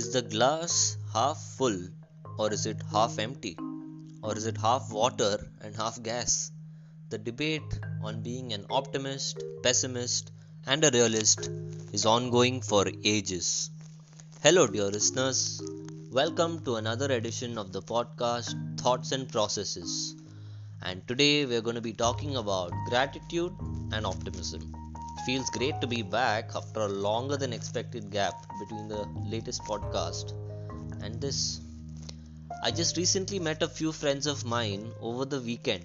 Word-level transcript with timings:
Is 0.00 0.12
the 0.12 0.22
glass 0.22 0.96
half 1.12 1.38
full 1.58 1.78
or 2.38 2.50
is 2.54 2.64
it 2.64 2.80
half 2.90 3.18
empty? 3.18 3.58
Or 4.22 4.34
is 4.34 4.46
it 4.46 4.56
half 4.56 4.90
water 4.90 5.46
and 5.60 5.76
half 5.76 6.02
gas? 6.02 6.52
The 7.10 7.18
debate 7.18 7.78
on 8.02 8.22
being 8.22 8.54
an 8.54 8.64
optimist, 8.70 9.44
pessimist, 9.62 10.32
and 10.66 10.82
a 10.82 10.90
realist 10.90 11.50
is 11.92 12.06
ongoing 12.06 12.62
for 12.62 12.86
ages. 13.04 13.68
Hello, 14.42 14.66
dear 14.66 14.90
listeners. 14.90 15.60
Welcome 16.10 16.64
to 16.64 16.76
another 16.76 17.12
edition 17.12 17.58
of 17.58 17.70
the 17.72 17.82
podcast 17.82 18.80
Thoughts 18.80 19.12
and 19.12 19.28
Processes. 19.28 20.16
And 20.80 21.06
today 21.08 21.44
we're 21.44 21.60
going 21.60 21.76
to 21.82 21.82
be 21.82 21.92
talking 21.92 22.36
about 22.36 22.72
gratitude 22.88 23.52
and 23.92 24.06
optimism. 24.06 24.79
It 25.20 25.24
feels 25.24 25.50
great 25.50 25.82
to 25.82 25.86
be 25.86 26.00
back 26.00 26.52
after 26.56 26.80
a 26.80 26.88
longer 26.88 27.36
than 27.36 27.52
expected 27.52 28.10
gap 28.10 28.46
between 28.58 28.88
the 28.88 29.06
latest 29.26 29.62
podcast 29.64 30.32
and 31.02 31.20
this. 31.20 31.60
I 32.62 32.70
just 32.70 32.96
recently 32.96 33.38
met 33.38 33.62
a 33.62 33.68
few 33.68 33.92
friends 33.92 34.26
of 34.26 34.46
mine 34.46 34.90
over 34.98 35.26
the 35.26 35.42
weekend 35.42 35.84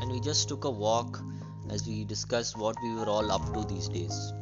and 0.00 0.10
we 0.10 0.18
just 0.20 0.48
took 0.48 0.64
a 0.64 0.70
walk 0.70 1.20
as 1.68 1.86
we 1.86 2.04
discussed 2.04 2.56
what 2.56 2.74
we 2.82 2.94
were 2.94 3.04
all 3.04 3.30
up 3.30 3.52
to 3.52 3.64
these 3.64 3.86
days. 3.86 4.32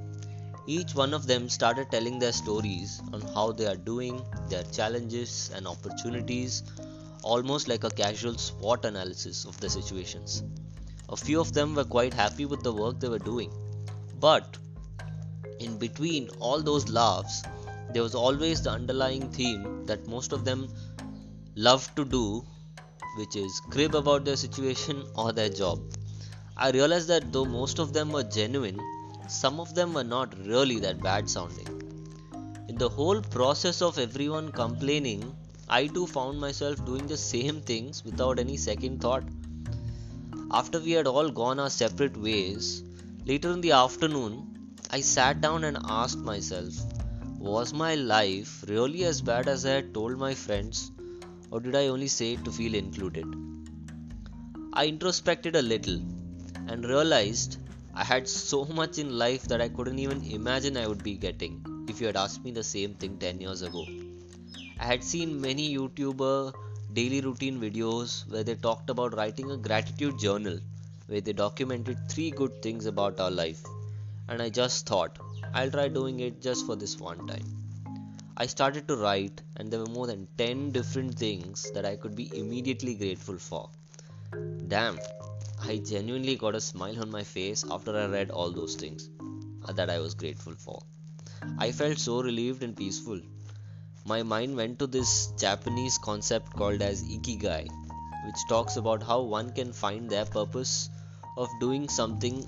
Each 0.68 0.94
one 0.94 1.14
of 1.14 1.26
them 1.26 1.48
started 1.48 1.90
telling 1.90 2.20
their 2.20 2.30
stories 2.30 3.02
on 3.12 3.22
how 3.34 3.50
they 3.50 3.66
are 3.66 3.76
doing, 3.76 4.22
their 4.48 4.62
challenges 4.62 5.50
and 5.52 5.66
opportunities, 5.66 6.62
almost 7.24 7.66
like 7.66 7.82
a 7.82 7.90
casual 7.90 8.38
SWOT 8.38 8.84
analysis 8.84 9.44
of 9.46 9.58
the 9.58 9.68
situations. 9.68 10.44
A 11.08 11.16
few 11.16 11.40
of 11.40 11.52
them 11.54 11.74
were 11.74 11.82
quite 11.82 12.14
happy 12.14 12.44
with 12.44 12.62
the 12.62 12.72
work 12.72 13.00
they 13.00 13.08
were 13.08 13.18
doing. 13.18 13.50
But 14.20 14.56
in 15.60 15.78
between 15.78 16.28
all 16.40 16.60
those 16.60 16.88
laughs, 16.88 17.42
there 17.92 18.02
was 18.02 18.14
always 18.14 18.62
the 18.62 18.70
underlying 18.70 19.30
theme 19.30 19.86
that 19.86 20.06
most 20.06 20.32
of 20.32 20.44
them 20.44 20.68
love 21.54 21.92
to 21.94 22.04
do, 22.04 22.44
which 23.16 23.36
is 23.36 23.60
crib 23.70 23.94
about 23.94 24.24
their 24.24 24.36
situation 24.36 25.04
or 25.16 25.32
their 25.32 25.48
job. 25.48 25.80
I 26.56 26.70
realized 26.70 27.08
that 27.08 27.32
though 27.32 27.44
most 27.44 27.78
of 27.78 27.92
them 27.92 28.10
were 28.10 28.24
genuine, 28.24 28.80
some 29.28 29.60
of 29.60 29.74
them 29.74 29.94
were 29.94 30.04
not 30.04 30.36
really 30.46 30.80
that 30.80 31.00
bad 31.00 31.30
sounding. 31.30 31.68
In 32.68 32.76
the 32.76 32.88
whole 32.88 33.20
process 33.20 33.80
of 33.80 33.98
everyone 33.98 34.50
complaining, 34.50 35.34
I 35.68 35.86
too 35.86 36.06
found 36.06 36.40
myself 36.40 36.84
doing 36.84 37.06
the 37.06 37.16
same 37.16 37.60
things 37.60 38.04
without 38.04 38.38
any 38.38 38.56
second 38.56 39.00
thought. 39.00 39.22
After 40.50 40.80
we 40.80 40.92
had 40.92 41.06
all 41.06 41.30
gone 41.30 41.60
our 41.60 41.70
separate 41.70 42.16
ways, 42.16 42.82
later 43.28 43.50
in 43.52 43.60
the 43.60 43.72
afternoon, 43.72 44.34
I 44.90 45.02
sat 45.02 45.42
down 45.42 45.64
and 45.64 45.76
asked 45.84 46.18
myself, 46.18 46.72
was 47.38 47.74
my 47.74 47.94
life 47.94 48.64
really 48.66 49.04
as 49.04 49.20
bad 49.20 49.48
as 49.48 49.66
I 49.66 49.72
had 49.72 49.92
told 49.92 50.16
my 50.16 50.32
friends, 50.32 50.90
or 51.50 51.60
did 51.60 51.76
I 51.76 51.88
only 51.88 52.08
say 52.08 52.32
it 52.32 52.44
to 52.46 52.50
feel 52.50 52.74
included? 52.74 53.26
I 54.72 54.86
introspected 54.86 55.56
a 55.56 55.60
little 55.60 56.00
and 56.68 56.86
realized 56.86 57.58
I 57.94 58.02
had 58.02 58.26
so 58.26 58.64
much 58.64 58.96
in 58.96 59.18
life 59.18 59.44
that 59.48 59.60
I 59.60 59.68
couldn't 59.68 59.98
even 59.98 60.24
imagine 60.24 60.78
I 60.78 60.86
would 60.86 61.04
be 61.04 61.14
getting 61.14 61.86
if 61.86 62.00
you 62.00 62.06
had 62.06 62.16
asked 62.16 62.42
me 62.42 62.50
the 62.50 62.64
same 62.64 62.94
thing 62.94 63.18
10 63.18 63.42
years 63.42 63.60
ago. 63.60 63.86
I 64.80 64.86
had 64.86 65.04
seen 65.04 65.38
many 65.38 65.76
YouTuber 65.76 66.54
daily 66.94 67.20
routine 67.20 67.60
videos 67.60 68.26
where 68.30 68.42
they 68.42 68.54
talked 68.54 68.88
about 68.88 69.14
writing 69.14 69.50
a 69.50 69.58
gratitude 69.58 70.18
journal 70.18 70.60
where 71.08 71.22
they 71.22 71.32
documented 71.32 71.98
three 72.08 72.30
good 72.30 72.62
things 72.62 72.84
about 72.86 73.18
our 73.18 73.30
life. 73.30 73.62
And 74.28 74.42
I 74.42 74.50
just 74.50 74.86
thought, 74.86 75.18
I'll 75.54 75.70
try 75.70 75.88
doing 75.88 76.20
it 76.20 76.42
just 76.42 76.66
for 76.66 76.76
this 76.76 76.98
one 76.98 77.26
time. 77.26 77.58
I 78.36 78.46
started 78.46 78.86
to 78.88 78.96
write, 78.96 79.40
and 79.56 79.70
there 79.70 79.80
were 79.80 79.86
more 79.86 80.06
than 80.06 80.28
10 80.36 80.70
different 80.70 81.14
things 81.14 81.70
that 81.72 81.86
I 81.86 81.96
could 81.96 82.14
be 82.14 82.30
immediately 82.38 82.94
grateful 82.94 83.38
for. 83.38 83.70
Damn, 84.68 85.00
I 85.62 85.78
genuinely 85.78 86.36
got 86.36 86.54
a 86.54 86.60
smile 86.60 87.00
on 87.00 87.10
my 87.10 87.24
face 87.24 87.64
after 87.70 87.96
I 87.96 88.06
read 88.06 88.30
all 88.30 88.52
those 88.52 88.76
things 88.76 89.08
uh, 89.64 89.72
that 89.72 89.88
I 89.88 89.98
was 89.98 90.14
grateful 90.14 90.54
for. 90.54 90.82
I 91.58 91.72
felt 91.72 91.98
so 91.98 92.22
relieved 92.22 92.62
and 92.62 92.76
peaceful. 92.76 93.20
My 94.04 94.22
mind 94.22 94.56
went 94.56 94.78
to 94.80 94.86
this 94.86 95.32
Japanese 95.38 95.96
concept 95.96 96.52
called 96.52 96.82
as 96.82 97.02
ikigai, 97.02 97.66
which 98.26 98.48
talks 98.48 98.76
about 98.76 99.02
how 99.02 99.22
one 99.22 99.50
can 99.52 99.72
find 99.72 100.08
their 100.08 100.26
purpose 100.26 100.90
of 101.38 101.48
doing 101.60 101.88
something 101.88 102.44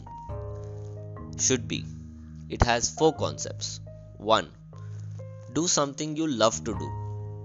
should 1.39 1.69
be. 1.69 1.85
It 2.49 2.63
has 2.63 2.91
four 2.91 3.13
concepts. 3.15 3.81
1. 4.19 4.49
Do 5.53 5.69
something 5.69 6.17
you 6.17 6.27
love 6.27 6.63
to 6.65 6.75
do. 6.75 6.89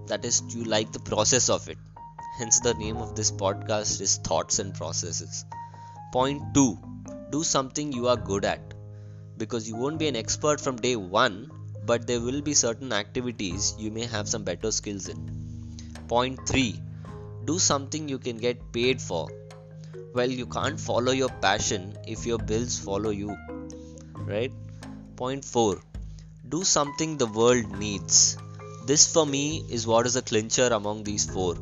That 0.08 0.26
is, 0.26 0.42
you 0.56 0.64
like 0.64 0.92
the 0.92 1.00
process 1.00 1.50
of 1.50 1.70
it. 1.70 1.78
Hence, 2.40 2.60
the 2.60 2.74
name 2.74 2.98
of 2.98 3.16
this 3.16 3.32
podcast 3.32 4.02
is 4.02 4.18
Thoughts 4.18 4.60
and 4.60 4.74
Processes. 4.74 5.46
Point 6.12 6.42
2. 6.56 6.78
Do 7.30 7.44
something 7.44 7.94
you 7.94 8.08
are 8.08 8.18
good 8.18 8.44
at. 8.44 8.74
Because 9.38 9.70
you 9.70 9.76
won't 9.76 10.00
be 10.00 10.08
an 10.08 10.16
expert 10.16 10.60
from 10.60 10.76
day 10.78 10.96
1, 10.96 11.52
but 11.86 12.08
there 12.08 12.20
will 12.20 12.42
be 12.42 12.54
certain 12.54 12.92
activities 12.92 13.76
you 13.78 13.92
may 13.92 14.06
have 14.06 14.28
some 14.28 14.44
better 14.44 14.72
skills 14.72 15.08
in. 15.08 15.20
Point 16.08 16.40
3. 16.48 16.80
Do 17.46 17.60
something 17.60 18.10
you 18.10 18.18
can 18.18 18.38
get 18.38 18.72
paid 18.74 19.02
for. 19.02 19.30
Well, 20.16 20.32
you 20.32 20.46
can't 20.46 20.80
follow 20.80 21.12
your 21.12 21.28
passion 21.28 21.98
if 22.08 22.26
your 22.26 22.38
bills 22.38 22.80
follow 22.80 23.10
you. 23.10 23.36
Right? 24.14 24.54
Point 25.18 25.44
4. 25.44 25.82
Do 26.48 26.64
something 26.64 27.18
the 27.18 27.26
world 27.28 27.78
needs. 27.78 28.38
This 28.86 29.12
for 29.12 29.26
me 29.26 29.66
is 29.70 29.86
what 29.86 30.06
is 30.06 30.16
a 30.16 30.22
clincher 30.22 30.68
among 30.68 31.04
these 31.04 31.26
four 31.30 31.56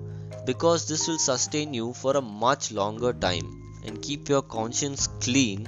because 0.45 0.87
this 0.87 1.07
will 1.07 1.17
sustain 1.17 1.73
you 1.73 1.93
for 1.93 2.15
a 2.15 2.21
much 2.21 2.71
longer 2.71 3.11
time 3.11 3.79
and 3.85 4.03
keep 4.03 4.29
your 4.29 4.43
conscience 4.43 5.07
clean 5.07 5.67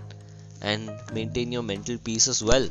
and 0.62 0.92
maintain 1.12 1.52
your 1.52 1.64
mental 1.64 1.98
peace 1.98 2.28
as 2.28 2.44
well. 2.44 2.68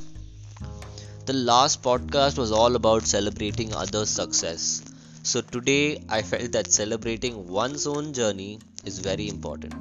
The 1.27 1.33
last 1.33 1.83
podcast 1.83 2.39
was 2.39 2.53
all 2.53 2.77
about 2.77 3.05
celebrating 3.05 3.75
others' 3.75 4.11
success. 4.11 4.85
So 5.25 5.41
today 5.41 6.05
I 6.09 6.23
felt 6.23 6.53
that 6.53 6.71
celebrating 6.71 7.49
one's 7.49 7.89
own 7.89 8.13
journey 8.13 8.61
is 8.85 8.99
very 8.99 9.29
important. 9.29 9.75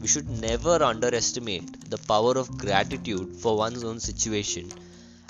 We 0.00 0.08
should 0.08 0.28
never 0.28 0.82
underestimate 0.82 1.90
the 1.90 1.98
power 1.98 2.32
of 2.38 2.56
gratitude 2.58 3.36
for 3.36 3.56
one's 3.56 3.84
own 3.84 4.00
situation 4.00 4.70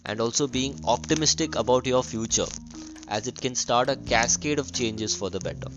and 0.05 0.21
also 0.21 0.47
being 0.47 0.81
optimistic 0.85 1.55
about 1.57 1.87
your 1.87 2.03
future 2.03 2.47
as 3.09 3.27
it 3.27 3.41
can 3.41 3.55
start 3.55 3.91
a 3.91 3.97
cascade 3.97 4.59
of 4.59 4.73
changes 4.73 5.15
for 5.15 5.31
the 5.31 5.41
better. 5.41 5.69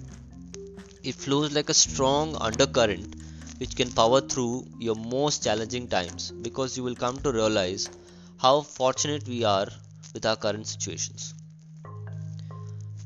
It 1.03 1.15
flows 1.15 1.53
like 1.53 1.69
a 1.69 1.73
strong 1.73 2.35
undercurrent 2.39 3.15
which 3.57 3.75
can 3.75 3.91
power 3.91 4.21
through 4.21 4.67
your 4.79 4.95
most 4.95 5.43
challenging 5.43 5.87
times 5.87 6.31
because 6.31 6.77
you 6.77 6.83
will 6.83 6.95
come 6.95 7.19
to 7.19 7.31
realize 7.31 7.89
how 8.37 8.61
fortunate 8.61 9.27
we 9.27 9.43
are 9.43 9.67
with 10.13 10.25
our 10.25 10.35
current 10.35 10.67
situations. 10.67 11.33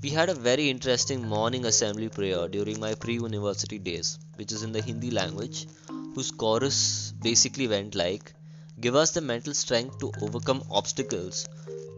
We 0.07 0.13
had 0.13 0.29
a 0.29 0.34
very 0.34 0.69
interesting 0.69 1.28
morning 1.28 1.66
assembly 1.66 2.07
prayer 2.07 2.47
during 2.47 2.79
my 2.79 2.95
pre 2.95 3.16
university 3.16 3.78
days, 3.78 4.18
which 4.38 4.53
is 4.53 4.63
in 4.63 4.72
the 4.72 4.81
Hindi 4.81 5.12
language, 5.12 5.68
whose 6.16 6.31
chorus 6.31 7.12
basically 7.22 7.68
went 7.68 7.94
like 7.94 8.34
Give 8.79 8.95
us 8.95 9.12
the 9.12 9.19
mental 9.19 9.53
strength 9.53 10.00
to 10.00 10.13
overcome 10.22 10.63
obstacles. 10.72 11.45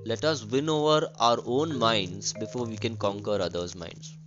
Let 0.07 0.25
us 0.25 0.43
win 0.43 0.69
over 0.69 1.07
our 1.19 1.37
own 1.45 1.77
minds 1.77 2.33
before 2.33 2.65
we 2.65 2.77
can 2.77 2.97
conquer 2.97 3.39
others' 3.39 3.75
minds. 3.75 4.17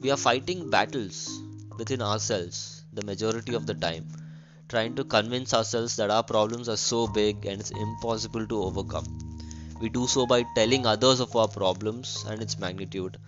We 0.00 0.12
are 0.12 0.16
fighting 0.16 0.70
battles 0.70 1.40
within 1.76 2.00
ourselves 2.00 2.84
the 2.92 3.04
majority 3.04 3.54
of 3.54 3.66
the 3.66 3.74
time, 3.74 4.06
trying 4.68 4.94
to 4.94 5.02
convince 5.02 5.52
ourselves 5.52 5.96
that 5.96 6.12
our 6.12 6.22
problems 6.22 6.68
are 6.68 6.76
so 6.76 7.08
big 7.08 7.44
and 7.44 7.60
it's 7.60 7.72
impossible 7.72 8.46
to 8.46 8.62
overcome. 8.62 9.27
We 9.80 9.88
do 9.88 10.06
so 10.06 10.26
by 10.26 10.42
telling 10.54 10.86
others 10.86 11.20
of 11.20 11.34
our 11.36 11.48
problems 11.48 12.24
and 12.28 12.42
its 12.42 12.58
magnitude, 12.58 13.18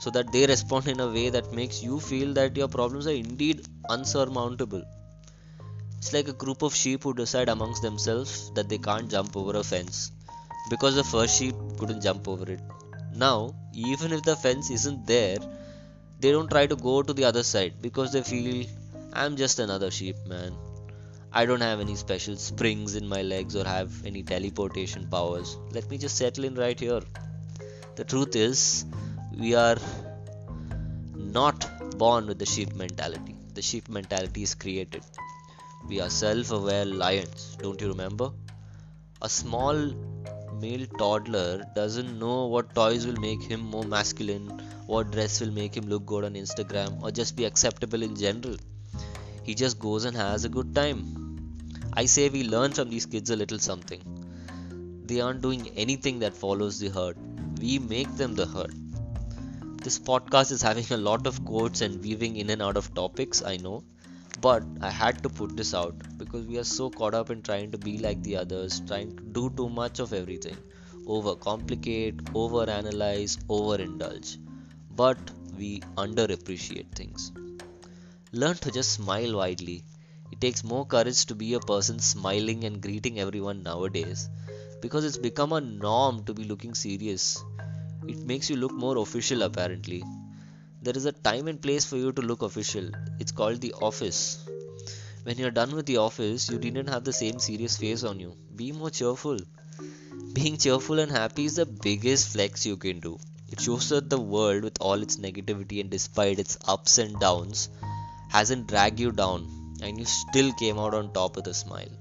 so 0.00 0.10
that 0.10 0.32
they 0.32 0.46
respond 0.46 0.88
in 0.88 1.00
a 1.00 1.08
way 1.08 1.28
that 1.30 1.52
makes 1.52 1.82
you 1.82 2.00
feel 2.00 2.32
that 2.34 2.56
your 2.56 2.68
problems 2.68 3.06
are 3.06 3.12
indeed 3.12 3.66
unsurmountable. 3.88 4.82
It's 5.98 6.12
like 6.12 6.28
a 6.28 6.32
group 6.32 6.62
of 6.62 6.74
sheep 6.74 7.04
who 7.04 7.12
decide 7.12 7.48
amongst 7.48 7.82
themselves 7.82 8.50
that 8.54 8.68
they 8.68 8.78
can't 8.78 9.10
jump 9.10 9.36
over 9.36 9.58
a 9.58 9.62
fence 9.62 10.12
because 10.70 10.94
the 10.94 11.04
first 11.04 11.38
sheep 11.38 11.54
couldn't 11.78 12.02
jump 12.02 12.26
over 12.26 12.50
it. 12.50 12.60
Now, 13.14 13.54
even 13.74 14.12
if 14.12 14.22
the 14.22 14.36
fence 14.36 14.70
isn't 14.70 15.06
there, 15.06 15.38
they 16.18 16.32
don't 16.32 16.50
try 16.50 16.66
to 16.66 16.76
go 16.76 17.02
to 17.02 17.12
the 17.12 17.24
other 17.24 17.42
side 17.42 17.74
because 17.82 18.12
they 18.12 18.22
feel 18.22 18.66
I'm 19.12 19.36
just 19.36 19.58
another 19.58 19.90
sheep, 19.90 20.16
man. 20.26 20.54
I 21.32 21.46
don't 21.46 21.60
have 21.60 21.78
any 21.78 21.94
special 21.94 22.34
springs 22.36 22.96
in 22.96 23.06
my 23.06 23.22
legs 23.22 23.54
or 23.54 23.64
have 23.64 24.04
any 24.04 24.24
teleportation 24.24 25.06
powers. 25.06 25.56
Let 25.70 25.88
me 25.88 25.96
just 25.96 26.16
settle 26.16 26.44
in 26.44 26.56
right 26.56 26.78
here. 26.78 27.02
The 27.94 28.04
truth 28.04 28.34
is, 28.34 28.84
we 29.38 29.54
are 29.54 29.76
not 31.14 31.98
born 31.98 32.26
with 32.26 32.40
the 32.40 32.46
sheep 32.46 32.74
mentality. 32.74 33.36
The 33.54 33.62
sheep 33.62 33.88
mentality 33.88 34.42
is 34.42 34.56
created. 34.56 35.04
We 35.88 36.00
are 36.00 36.10
self 36.10 36.50
aware 36.50 36.84
lions, 36.84 37.56
don't 37.60 37.80
you 37.80 37.88
remember? 37.88 38.30
A 39.22 39.28
small 39.28 39.94
male 40.60 40.86
toddler 40.98 41.64
doesn't 41.76 42.18
know 42.18 42.46
what 42.46 42.74
toys 42.74 43.06
will 43.06 43.20
make 43.20 43.42
him 43.42 43.60
more 43.60 43.84
masculine, 43.84 44.48
what 44.86 45.12
dress 45.12 45.40
will 45.40 45.52
make 45.52 45.76
him 45.76 45.88
look 45.88 46.04
good 46.06 46.24
on 46.24 46.34
Instagram, 46.34 47.00
or 47.02 47.12
just 47.12 47.36
be 47.36 47.44
acceptable 47.44 48.02
in 48.02 48.16
general. 48.16 48.56
He 49.44 49.54
just 49.54 49.78
goes 49.78 50.04
and 50.04 50.16
has 50.16 50.44
a 50.44 50.48
good 50.48 50.74
time. 50.74 51.19
I 51.92 52.06
say 52.06 52.28
we 52.28 52.44
learn 52.44 52.72
from 52.72 52.88
these 52.90 53.06
kids 53.06 53.30
a 53.30 53.36
little 53.36 53.58
something. 53.58 54.00
They 55.06 55.20
aren't 55.20 55.42
doing 55.42 55.68
anything 55.76 56.20
that 56.20 56.36
follows 56.36 56.78
the 56.78 56.88
herd, 56.88 57.16
we 57.60 57.78
make 57.78 58.14
them 58.16 58.34
the 58.34 58.46
herd. 58.46 58.74
This 59.82 59.98
podcast 59.98 60.52
is 60.52 60.62
having 60.62 60.86
a 60.90 60.96
lot 60.96 61.26
of 61.26 61.44
quotes 61.44 61.80
and 61.80 62.02
weaving 62.02 62.36
in 62.36 62.50
and 62.50 62.62
out 62.62 62.76
of 62.76 62.94
topics, 62.94 63.42
I 63.42 63.56
know, 63.56 63.82
but 64.40 64.62
I 64.80 64.90
had 64.90 65.22
to 65.22 65.28
put 65.28 65.56
this 65.56 65.74
out 65.74 65.94
because 66.16 66.46
we 66.46 66.58
are 66.58 66.64
so 66.64 66.90
caught 66.90 67.14
up 67.14 67.30
in 67.30 67.42
trying 67.42 67.70
to 67.72 67.78
be 67.78 67.98
like 67.98 68.22
the 68.22 68.36
others, 68.36 68.80
trying 68.86 69.16
to 69.16 69.22
do 69.22 69.50
too 69.50 69.68
much 69.68 69.98
of 69.98 70.12
everything, 70.12 70.56
overcomplicate, 71.06 72.22
overanalyze, 72.32 73.38
overindulge. 73.46 74.38
But 74.94 75.18
we 75.58 75.80
underappreciate 75.96 76.92
things. 76.92 77.32
Learn 78.32 78.54
to 78.56 78.70
just 78.70 78.92
smile 78.92 79.36
widely. 79.36 79.82
It 80.32 80.40
takes 80.40 80.62
more 80.62 80.86
courage 80.86 81.26
to 81.26 81.34
be 81.34 81.54
a 81.54 81.60
person 81.60 81.98
smiling 81.98 82.64
and 82.64 82.80
greeting 82.80 83.18
everyone 83.18 83.62
nowadays 83.62 84.28
because 84.80 85.04
it's 85.04 85.18
become 85.18 85.52
a 85.52 85.60
norm 85.60 86.24
to 86.24 86.34
be 86.34 86.44
looking 86.44 86.74
serious. 86.74 87.42
It 88.08 88.18
makes 88.18 88.48
you 88.48 88.56
look 88.56 88.72
more 88.72 88.98
official, 88.98 89.42
apparently. 89.42 90.02
There 90.82 90.96
is 90.96 91.04
a 91.04 91.12
time 91.12 91.48
and 91.48 91.60
place 91.60 91.84
for 91.84 91.96
you 91.96 92.12
to 92.12 92.22
look 92.22 92.42
official. 92.42 92.90
It's 93.18 93.32
called 93.32 93.60
the 93.60 93.74
office. 93.74 94.38
When 95.24 95.36
you're 95.36 95.50
done 95.50 95.74
with 95.74 95.84
the 95.84 95.98
office, 95.98 96.48
you 96.48 96.58
didn't 96.58 96.88
have 96.88 97.04
the 97.04 97.12
same 97.12 97.38
serious 97.38 97.76
face 97.76 98.04
on 98.04 98.18
you. 98.20 98.34
Be 98.56 98.72
more 98.72 98.88
cheerful. 98.90 99.38
Being 100.32 100.56
cheerful 100.56 100.98
and 100.98 101.10
happy 101.10 101.44
is 101.44 101.56
the 101.56 101.66
biggest 101.66 102.28
flex 102.28 102.64
you 102.64 102.76
can 102.78 103.00
do. 103.00 103.18
It 103.50 103.60
shows 103.60 103.90
that 103.90 104.08
the 104.08 104.20
world, 104.20 104.62
with 104.64 104.78
all 104.80 105.02
its 105.02 105.16
negativity 105.16 105.80
and 105.80 105.90
despite 105.90 106.38
its 106.38 106.56
ups 106.66 106.96
and 106.98 107.18
downs, 107.20 107.68
hasn't 108.30 108.68
dragged 108.68 109.00
you 109.00 109.12
down 109.12 109.59
and 109.82 109.98
you 109.98 110.04
still 110.04 110.52
came 110.52 110.78
out 110.78 110.94
on 110.94 111.12
top 111.12 111.36
with 111.36 111.46
a 111.46 111.54
smile. 111.54 111.94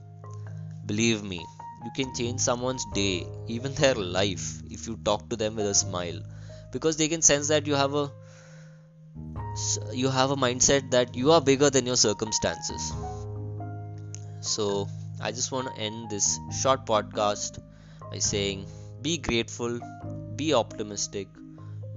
Believe 0.85 1.23
me, 1.23 1.45
you 1.85 1.91
can 1.95 2.13
change 2.13 2.41
someone's 2.41 2.85
day, 2.93 3.27
even 3.47 3.73
their 3.73 3.95
life, 3.95 4.61
if 4.69 4.87
you 4.87 4.97
talk 5.05 5.29
to 5.29 5.35
them 5.35 5.55
with 5.55 5.65
a 5.65 5.73
smile 5.73 6.21
because 6.71 6.97
they 6.97 7.07
can 7.07 7.21
sense 7.21 7.47
that 7.47 7.67
you 7.67 7.75
have 7.75 7.93
a 7.95 8.11
you 9.93 10.09
have 10.09 10.31
a 10.31 10.35
mindset 10.35 10.91
that 10.91 11.15
you 11.15 11.31
are 11.31 11.41
bigger 11.41 11.69
than 11.69 11.85
your 11.85 11.97
circumstances. 11.97 12.93
So, 14.41 14.87
I 15.19 15.31
just 15.31 15.51
want 15.51 15.67
to 15.67 15.81
end 15.81 16.09
this 16.09 16.39
short 16.61 16.85
podcast 16.85 17.59
by 18.09 18.19
saying 18.19 18.67
be 19.01 19.17
grateful, 19.17 19.79
be 20.35 20.53
optimistic, 20.53 21.27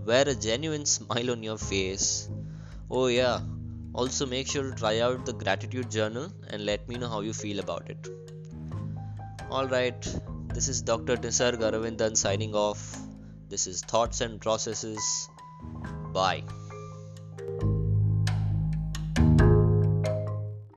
wear 0.05 0.29
a 0.29 0.35
genuine 0.35 0.87
smile 0.97 1.31
on 1.31 1.43
your 1.43 1.59
face. 1.59 2.29
Oh, 2.91 3.07
yeah, 3.07 3.41
also 3.95 4.27
make 4.27 4.47
sure 4.49 4.63
to 4.63 4.75
try 4.75 5.01
out 5.01 5.27
the 5.27 5.33
gratitude 5.33 5.91
journal 5.91 6.33
and 6.49 6.65
let 6.65 6.89
me 6.89 6.97
know 6.97 7.09
how 7.09 7.21
you 7.21 7.33
feel 7.33 7.59
about 7.61 7.91
it. 7.91 8.09
Alright, 9.51 10.03
this 10.55 10.69
is 10.69 10.83
Dr. 10.83 11.17
Nisarg 11.17 11.61
Aravindan 11.61 12.17
signing 12.17 12.55
off. 12.55 12.99
This 13.49 13.67
is 13.67 13.83
Thoughts 13.83 14.21
and 14.23 14.41
Processes. 14.41 15.29
Bye. 16.13 16.43